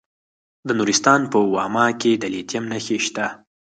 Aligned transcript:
د 0.67 0.69
نورستان 0.77 1.21
په 1.31 1.37
واما 1.53 1.87
کې 2.01 2.11
د 2.21 2.23
لیتیم 2.33 2.63
نښې 2.71 2.97
شته. 3.05 3.25